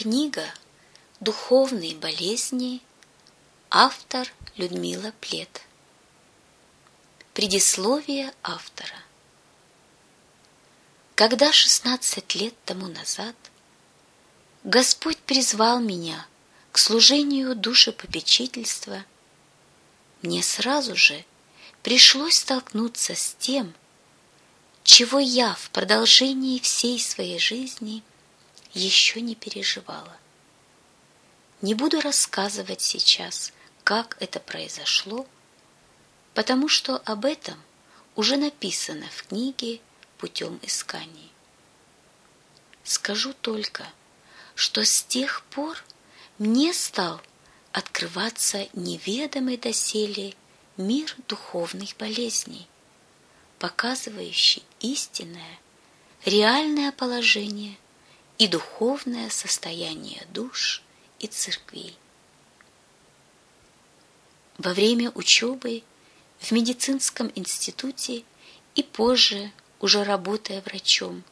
Книга 0.00 0.46
«Духовные 1.20 1.94
болезни», 1.94 2.80
автор 3.68 4.32
Людмила 4.56 5.12
Плет. 5.20 5.60
Предисловие 7.34 8.32
автора. 8.42 8.96
Когда 11.16 11.52
шестнадцать 11.52 12.34
лет 12.34 12.54
тому 12.64 12.86
назад 12.86 13.36
Господь 14.64 15.18
призвал 15.18 15.80
меня 15.80 16.26
к 16.72 16.78
служению 16.78 17.54
душепопечительства, 17.54 19.04
мне 20.22 20.42
сразу 20.42 20.96
же 20.96 21.26
пришлось 21.82 22.38
столкнуться 22.38 23.14
с 23.14 23.36
тем, 23.38 23.74
чего 24.82 25.18
я 25.18 25.54
в 25.56 25.68
продолжении 25.68 26.58
всей 26.58 26.98
своей 26.98 27.38
жизни 27.38 28.02
еще 28.74 29.20
не 29.20 29.34
переживала. 29.34 30.16
Не 31.62 31.74
буду 31.74 32.00
рассказывать 32.00 32.80
сейчас, 32.80 33.52
как 33.84 34.16
это 34.20 34.40
произошло, 34.40 35.26
потому 36.34 36.68
что 36.68 36.96
об 37.04 37.24
этом 37.24 37.60
уже 38.16 38.36
написано 38.36 39.06
в 39.10 39.26
книге 39.26 39.80
«Путем 40.18 40.58
исканий». 40.62 41.30
Скажу 42.84 43.34
только, 43.34 43.86
что 44.54 44.84
с 44.84 45.02
тех 45.02 45.42
пор 45.44 45.82
мне 46.38 46.72
стал 46.72 47.20
открываться 47.72 48.68
неведомый 48.72 49.56
доселе 49.56 50.34
мир 50.76 51.14
духовных 51.28 51.96
болезней, 51.96 52.66
показывающий 53.58 54.62
истинное, 54.80 55.58
реальное 56.24 56.90
положение 56.92 57.76
и 58.40 58.48
духовное 58.48 59.28
состояние 59.28 60.26
душ 60.32 60.82
и 61.18 61.26
церквей. 61.26 61.94
Во 64.56 64.72
время 64.72 65.10
учебы 65.10 65.82
в 66.38 66.50
медицинском 66.50 67.30
институте 67.34 68.24
и 68.74 68.82
позже, 68.82 69.52
уже 69.78 70.04
работая 70.04 70.62
врачом, 70.62 71.22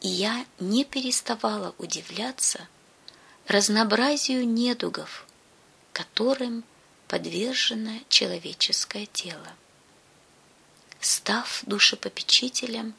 я 0.00 0.46
не 0.60 0.84
переставала 0.84 1.74
удивляться 1.76 2.68
разнообразию 3.48 4.46
недугов, 4.46 5.26
которым 5.92 6.62
подвержено 7.08 7.98
человеческое 8.08 9.06
тело. 9.06 9.52
Став 11.00 11.64
душепопечителем, 11.66 12.94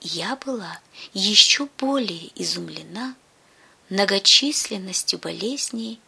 я 0.00 0.36
была 0.36 0.80
еще 1.12 1.68
более 1.78 2.30
изумлена 2.40 3.14
многочисленностью 3.88 5.18
болезней, 5.18 6.00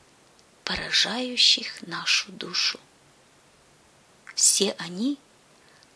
поражающих 0.65 1.83
нашу 1.83 2.33
душу. 2.33 2.79
Все 4.35 4.73
они 4.79 5.19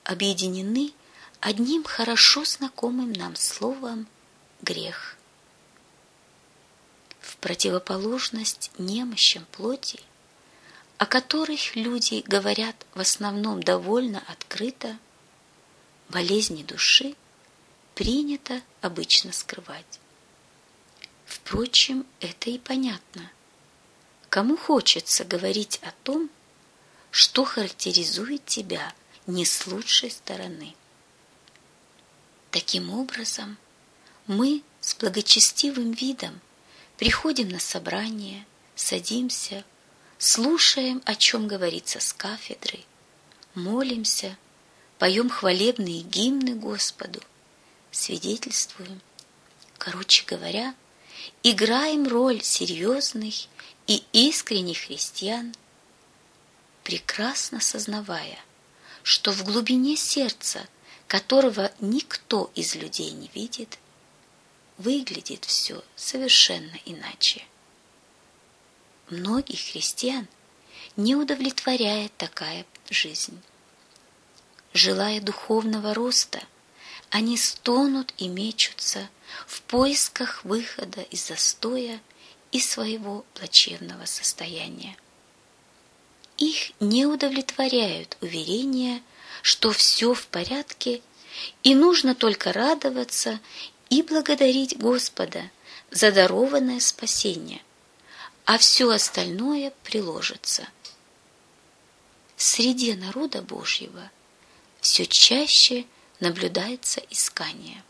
объединены 0.05 0.93
одним 1.41 1.85
хорошо 1.85 2.45
знакомым 2.45 3.13
нам 3.13 3.37
словом 3.37 4.07
«грех». 4.63 5.17
В 7.21 7.37
противоположность 7.39 8.71
немощам 8.79 9.45
плоти– 9.53 10.01
о 10.99 11.05
которых 11.05 11.77
люди 11.77 12.25
говорят 12.27 12.75
в 12.95 13.01
основном 13.01 13.63
довольно 13.63 14.23
открыто, 14.29 14.99
болезни 16.09 16.63
души 16.63 17.15
принято 17.97 18.61
обычно 18.83 19.33
скрывать. 19.33 20.01
Впрочем, 21.25 22.07
это 22.21 22.51
и 22.51 22.59
понятно. 22.59 23.33
Кому 24.29 24.59
хочется 24.59 25.25
говорить 25.25 25.81
о 25.83 25.93
том, 26.05 26.29
что 27.11 27.45
характеризует 27.45 28.45
тебя 28.45 28.95
не 29.27 29.47
с 29.47 29.67
лучшей 29.67 30.11
стороны. 30.11 30.75
Таким 32.51 32.93
образом, 32.93 33.57
мы 34.27 34.63
с 34.83 34.95
благочестивым 34.95 35.93
видом 35.93 36.43
приходим 36.99 37.49
на 37.49 37.61
собрание, 37.61 38.47
садимся, 38.75 39.65
слушаем, 40.19 41.01
о 41.07 41.15
чем 41.15 41.49
говорится 41.49 41.99
с 41.99 42.13
кафедры, 42.13 42.81
молимся, 43.55 44.37
поем 44.99 45.31
хвалебные 45.31 46.03
гимны 46.03 46.55
Господу, 46.55 47.23
свидетельствуем. 47.97 49.01
Короче 49.79 50.25
говоря, 50.27 50.75
играем 51.43 52.07
роль 52.07 52.43
серьезных 52.43 53.47
и 53.87 54.03
искренних 54.13 54.79
христиан, 54.79 55.55
прекрасно 56.83 57.61
сознавая, 57.61 58.39
что 59.03 59.33
в 59.33 59.45
глубине 59.45 59.97
сердца, 59.97 60.67
которого 61.07 61.73
никто 61.81 62.51
из 62.55 62.75
людей 62.75 63.11
не 63.11 63.31
видит, 63.35 63.79
выглядит 64.79 65.45
все 65.45 65.83
совершенно 65.95 66.77
иначе. 66.85 67.45
Многих 69.09 69.61
христиан 69.61 70.27
не 70.97 71.15
удовлетворяет 71.15 72.17
такая 72.17 72.67
жизнь. 72.91 73.41
Желая 74.73 75.21
духовного 75.21 75.95
роста, 75.95 76.43
они 77.11 77.37
стонут 77.37 78.13
и 78.19 78.29
мечутся 78.29 79.09
в 79.47 79.63
поисках 79.63 80.45
выхода 80.45 81.03
из 81.03 81.27
застоя 81.29 82.01
и 82.53 82.61
своего 82.61 83.25
плачевного 83.35 84.05
состояния. 84.07 84.97
Их 86.37 86.73
не 86.81 87.07
удовлетворяют 87.07 88.17
уверения, 88.21 89.03
что 89.43 89.71
все 89.71 90.15
в 90.15 90.27
порядке 90.27 91.03
и 91.63 91.75
нужно 91.75 92.15
только 92.15 92.53
радоваться 92.53 93.41
и 93.91 94.03
благодарить 94.03 94.79
Господа 94.79 95.51
за 95.91 96.13
дарованное 96.13 96.81
спасение– 96.81 97.63
а 98.47 98.59
все 98.59 98.89
остальное 98.91 99.73
приложится. 99.83 100.69
В 102.37 102.43
среде 102.43 102.95
народа 102.95 103.43
Божьего 103.43 104.11
все 104.81 105.05
чаще 105.05 105.85
наблюдается 106.21 107.01
искание. 107.11 107.83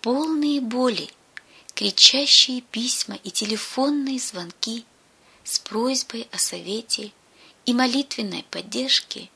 Полные 0.00 0.60
боли, 0.60 1.08
кричащие 1.74 2.60
письма 2.60 3.16
и 3.16 3.30
телефонные 3.30 4.18
звонки 4.18 4.84
с 5.44 5.58
просьбой 5.58 6.28
о 6.30 6.38
совете 6.38 7.12
и 7.66 7.72
молитвенной 7.72 8.44
поддержке 8.50 9.30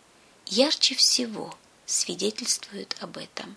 ярче 0.47 0.95
всего 0.95 1.57
свидетельствуют 1.87 2.97
об 3.01 3.17
этом. 3.17 3.57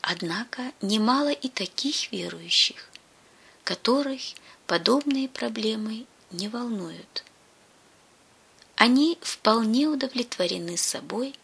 Однако 0.00 0.72
немало 0.80 1.32
и 1.32 1.48
таких 1.48 2.12
верующих, 2.12 2.90
которых 3.64 4.20
подобные 4.66 5.28
проблемы 5.28 6.06
не 6.30 6.48
волнуют. 6.48 7.24
Они 8.76 9.18
вполне 9.20 9.86
удовлетворены 9.86 10.76
собой 10.76 11.34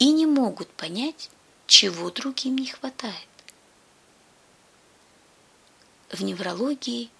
и 0.00 0.10
не 0.10 0.26
могут 0.26 0.68
понять, 0.70 1.30
чего 1.68 2.10
другим 2.10 2.58
не 2.58 2.66
хватает. 2.66 3.14
В 6.10 6.24
неврологии 6.24 7.10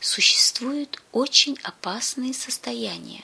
существуют 0.00 1.00
очень 1.12 1.56
опасные 1.62 2.34
состояния, 2.34 3.22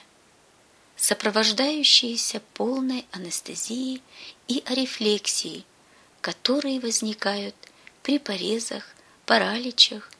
сопровождающиеся 0.96 2.40
полной 2.54 3.06
анестезией 3.10 4.02
и 4.46 4.62
арефлексией, 4.66 5.66
которые 6.20 6.78
возникают 6.78 7.56
при 8.02 8.18
порезах, 8.18 8.94
параличах 9.26 10.10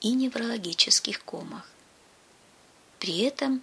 и 0.00 0.12
неврологических 0.12 1.22
комах. 1.22 1.68
При 2.98 3.18
этом 3.20 3.62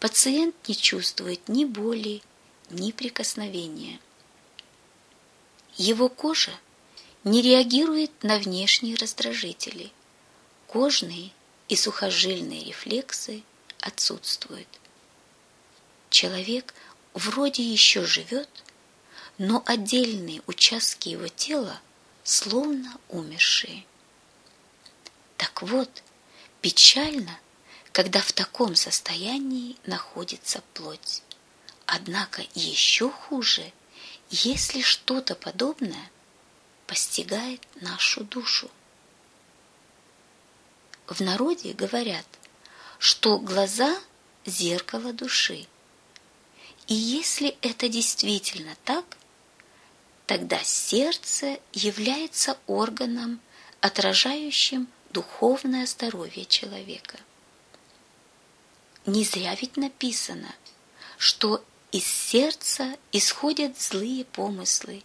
пациент 0.00 0.56
не 0.68 0.76
чувствует 0.76 1.48
ни 1.48 1.64
боли, 1.64 2.22
ни 2.70 2.92
прикосновения. 2.92 4.00
Его 5.76 6.08
кожа 6.08 6.52
не 7.24 7.42
реагирует 7.42 8.22
на 8.22 8.38
внешние 8.38 8.96
раздражители. 8.96 9.92
Кожные 10.66 11.30
и 11.68 11.76
сухожильные 11.76 12.64
рефлексы 12.64 13.42
отсутствуют. 13.80 14.68
Человек 16.10 16.74
вроде 17.14 17.62
еще 17.62 18.04
живет, 18.04 18.48
но 19.38 19.62
отдельные 19.66 20.42
участки 20.46 21.08
его 21.08 21.28
тела 21.28 21.80
словно 22.24 22.98
умершие. 23.08 23.84
Так 25.36 25.62
вот, 25.62 26.02
печально, 26.60 27.38
когда 27.92 28.20
в 28.20 28.32
таком 28.32 28.74
состоянии 28.74 29.76
находится 29.86 30.62
плоть. 30.74 31.22
Однако 31.86 32.42
еще 32.54 33.10
хуже, 33.10 33.72
если 34.28 34.82
что-то 34.82 35.36
подобное 35.36 36.10
постигает 36.86 37.62
нашу 37.80 38.24
душу. 38.24 38.70
В 41.06 41.20
народе 41.20 41.72
говорят, 41.72 42.26
что 42.98 43.38
глаза– 43.38 43.96
зеркало 44.46 45.12
души. 45.12 45.66
И 46.88 46.94
если 46.94 47.56
это 47.62 47.88
действительно 47.88 48.76
так, 48.84 49.16
тогда 50.26 50.62
сердце 50.64 51.60
является 51.72 52.58
органом, 52.66 53.40
отражающим 53.80 54.88
духовное 55.10 55.86
здоровье 55.86 56.44
человека. 56.44 57.18
Не 59.04 59.24
зря 59.24 59.54
ведь 59.54 59.76
написано, 59.76 60.52
что 61.16 61.64
из 61.92 62.04
сердца 62.04 62.96
исходят 63.12 63.80
злые 63.80 64.24
помыслы, 64.24 65.02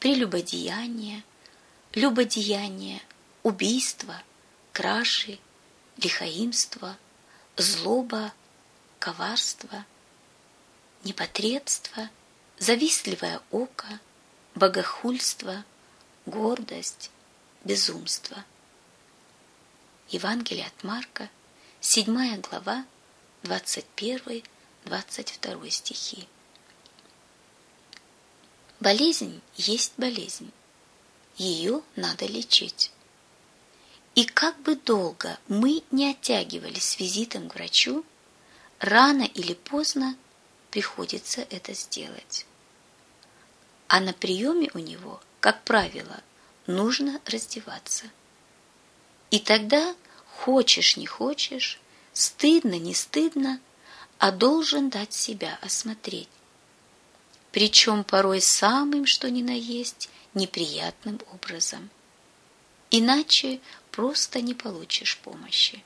прелюбодеяние, 0.00 1.22
любодеяние, 1.92 3.02
убийство, 3.42 4.20
кражи, 4.72 5.38
лихаимство, 5.98 6.96
злоба, 7.56 8.32
коварство, 8.98 9.84
непотребство, 11.04 12.10
завистливое 12.58 13.40
око, 13.50 14.00
богохульство, 14.54 15.64
гордость, 16.26 17.10
безумство. 17.62 18.44
Евангелие 20.08 20.66
от 20.66 20.84
Марка, 20.84 21.28
7 21.80 22.40
глава, 22.40 22.86
21-22 24.84 25.70
стихи. 25.70 26.28
Болезнь 28.80 29.40
есть 29.56 29.92
болезнь. 29.96 30.52
Ее 31.36 31.82
надо 31.96 32.26
лечить. 32.26 32.92
И 34.14 34.24
как 34.24 34.60
бы 34.60 34.76
долго 34.76 35.38
мы 35.48 35.82
не 35.90 36.10
оттягивались 36.10 36.84
с 36.84 37.00
визитом 37.00 37.48
к 37.48 37.54
врачу, 37.54 38.04
рано 38.78 39.22
или 39.22 39.54
поздно 39.54 40.16
приходится 40.70 41.40
это 41.50 41.74
сделать. 41.74 42.46
А 43.88 44.00
на 44.00 44.12
приеме 44.12 44.70
у 44.74 44.78
него, 44.78 45.20
как 45.40 45.62
правило, 45.64 46.22
нужно 46.66 47.20
раздеваться. 47.26 48.04
И 49.30 49.40
тогда, 49.40 49.94
хочешь 50.26 50.96
не 50.96 51.06
хочешь, 51.06 51.80
стыдно 52.12 52.78
не 52.78 52.94
стыдно, 52.94 53.60
а 54.18 54.32
должен 54.32 54.90
дать 54.90 55.12
себя 55.12 55.58
осмотреть. 55.60 56.28
Причем 57.52 58.04
порой 58.04 58.40
самым, 58.40 59.06
что 59.06 59.30
ни 59.30 59.42
на 59.42 59.56
есть, 59.56 60.08
неприятным 60.34 61.20
образом. 61.32 61.90
Иначе 62.90 63.60
просто 63.90 64.40
не 64.40 64.54
получишь 64.54 65.18
помощи. 65.18 65.82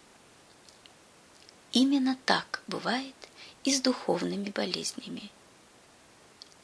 Именно 1.73 2.17
так 2.25 2.63
бывает 2.67 3.15
и 3.65 3.75
с 3.75 3.81
духовными 3.81 4.51
болезнями. 4.51 5.31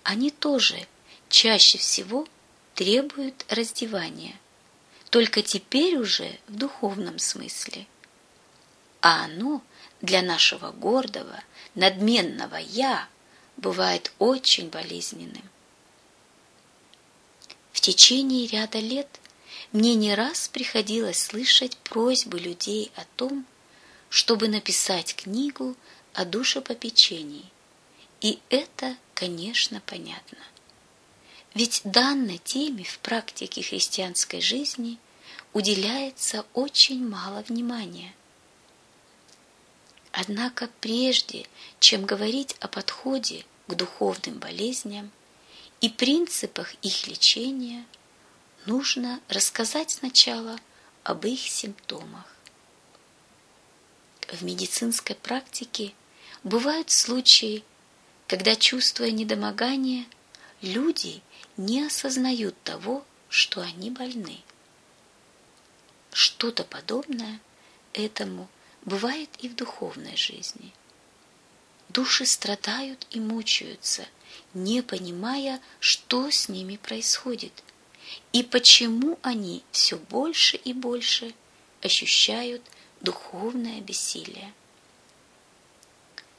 Они 0.02 0.31
тоже 0.31 0.87
чаще 1.28 1.78
всего 1.78 2.26
требуют 2.75 3.44
раздевания, 3.49 4.34
только 5.10 5.43
теперь 5.43 5.96
уже 5.96 6.38
в 6.49 6.56
духовном 6.56 7.19
смысле. 7.19 7.87
А 9.00 9.25
оно 9.25 9.62
для 10.05 10.23
нашего 10.23 10.71
гордого, 10.71 11.43
надменного 11.75 12.56
«я» 12.56 13.09
бывает 13.56 14.12
очень 14.19 14.69
болезненным. 14.69 15.43
В 17.73 17.81
течение 17.81 18.47
ряда 18.47 18.79
лет 18.79 19.09
мне 19.73 19.95
не 19.95 20.15
раз 20.15 20.49
приходилось 20.49 21.23
слышать 21.23 21.77
просьбы 21.79 22.39
людей 22.39 22.93
о 22.97 23.05
том, 23.17 23.47
чтобы 24.09 24.49
написать 24.49 25.15
книгу 25.17 25.77
о 26.12 26.25
душепопечении. 26.25 27.51
И 28.21 28.39
это, 28.49 28.97
конечно, 29.15 29.83
понятно. 29.85 30.39
Ведь 31.55 31.81
данной 31.85 32.39
теме 32.39 32.85
в 32.85 32.99
практике 32.99 33.62
христианской 33.62 34.41
жизни 34.41 34.99
уделяется 35.53 36.45
очень 36.53 37.06
мало 37.06 37.43
внимания. 37.49 38.15
Однако 40.16 40.70
прежде, 40.81 41.44
чем 41.81 42.06
говорить 42.06 42.55
о 42.61 42.69
подходе 42.69 43.44
к 43.66 43.75
духовным 43.75 44.38
болезням 44.38 45.11
и 45.81 45.88
принципах 45.88 46.75
их 46.82 47.08
лечения, 47.08 47.84
нужно 48.64 49.20
рассказать 49.28 49.90
сначала 49.90 50.58
об 51.02 51.26
их 51.26 51.40
симптомах. 51.40 52.32
В 54.28 54.43
медицинской 54.43 55.16
практике 55.16 55.93
бывают 56.44 56.93
случаи, 56.93 57.64
когда, 58.28 58.55
чувствуя 58.55 59.10
недомогание, 59.10 60.06
люди– 60.62 61.22
не 61.56 61.87
осознают 61.87 62.60
того, 62.64 63.05
что 63.28 63.60
они 63.60 63.90
больны. 63.90 64.40
Что-то 66.12 66.64
подобное 66.64 67.40
этому 67.93 68.49
бывает 68.84 69.31
и 69.38 69.48
в 69.48 69.54
духовной 69.54 70.16
жизни. 70.16 70.72
Души 71.88 72.26
страдают 72.26 73.06
и 73.10 73.20
мучаются, 73.20 74.06
не 74.52 74.82
понимая, 74.82 75.60
что 75.81 76.31
с 76.31 76.48
ними 76.48 76.76
происходит 76.76 77.62
и 78.32 78.42
почему 78.42 79.19
они 79.22 79.62
все 79.70 79.96
больше 79.96 80.56
и 80.56 80.72
больше 80.72 81.34
ощущают 81.82 82.62
духовное 83.00 83.81
бессилие. 83.81 84.52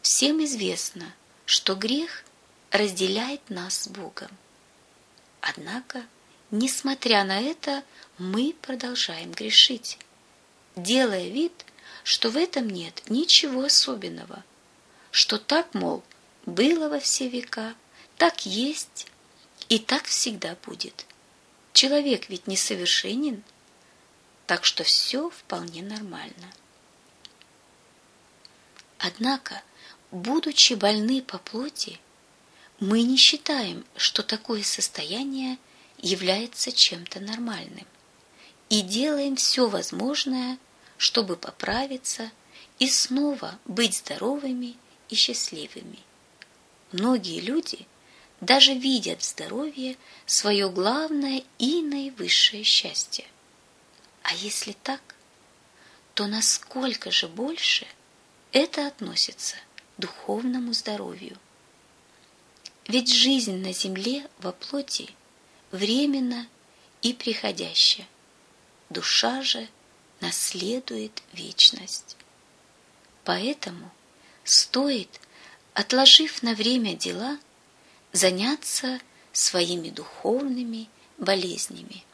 Всем 0.01 0.43
известно, 0.43 1.13
что 1.45 1.75
грех 1.75 2.23
разделяет 2.71 3.49
нас 3.49 3.83
с 3.83 3.87
Богом. 3.87 4.29
Однако, 5.41 6.05
несмотря 6.51 7.23
на 7.23 7.39
это, 7.39 7.83
мы 8.17 8.55
продолжаем 8.61 9.31
грешить, 9.31 9.99
делая 10.75 11.29
вид, 11.29 11.64
что 12.05 12.29
в 12.29 12.37
этом 12.37 12.69
нет 12.69 13.01
ничего 13.09 13.63
особенного, 13.63 14.45
что 15.09 15.39
так, 15.39 15.73
мол, 15.73 16.03
было 16.45 16.87
во 16.87 16.99
все 16.99 17.27
века, 17.27 17.73
так 18.15 18.45
есть 18.45 19.07
и 19.69 19.79
так 19.79 20.05
всегда 20.05 20.55
будет. 20.67 21.07
Человек 21.73 22.29
ведь 22.29 22.45
несовершенен, 22.45 23.43
так 24.45 24.65
что 24.65 24.83
все 24.83 25.31
вполне 25.31 25.81
нормально. 25.81 26.53
Однако, 28.99 29.63
будучи 30.11 30.73
больны 30.73 31.23
по 31.23 31.39
плоти, 31.39 31.99
мы 32.79 33.01
не 33.01 33.17
считаем, 33.17 33.83
что 33.95 34.21
такое 34.21 34.61
состояние 34.61 35.57
является 35.97 36.71
чем-то 36.71 37.19
нормальным, 37.19 37.87
и 38.69 38.81
делаем 38.81 39.37
все 39.37 39.67
возможное, 39.67 40.59
чтобы 40.97 41.35
поправиться 41.35 42.31
и 42.79 42.89
снова 42.89 43.59
быть 43.65 43.97
здоровыми 43.97 44.75
и 45.09 45.15
счастливыми. 45.15 45.99
Многие 46.91 47.39
люди 47.39 47.87
даже 48.41 48.73
видят 48.73 49.21
в 49.21 49.25
здоровье 49.25 49.97
свое 50.25 50.69
главное 50.69 51.43
и 51.57 51.81
наивысшее 51.81 52.63
счастье. 52.63 53.25
А 54.23 54.33
если 54.35 54.73
так, 54.83 55.01
то 56.13 56.27
насколько 56.27 57.11
же 57.11 57.27
больше 57.27 57.85
это 58.51 58.87
относится 58.87 59.55
к 59.97 60.01
духовному 60.01 60.73
здоровью? 60.73 61.37
Ведь 62.87 63.13
жизнь 63.13 63.57
на 63.57 63.73
земле 63.73 64.27
во 64.39 64.51
плоти 64.51 65.09
временна 65.71 66.47
и 67.01 67.13
приходящая. 67.13 68.07
Душа 68.89 69.41
же 69.41 69.67
наследует 70.21 71.21
вечность. 71.33 72.15
Поэтому 73.23 73.91
стоит, 74.43 75.19
отложив 75.73 76.41
на 76.43 76.53
время 76.53 76.95
дела, 76.95 77.37
заняться 78.13 78.99
своими 79.33 79.89
духовными 79.89 80.89
болезнями. 81.17 82.04